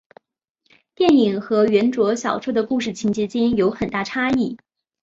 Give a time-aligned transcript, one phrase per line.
[0.95, 4.57] 电影和原着小说的故事情节间有很大差异。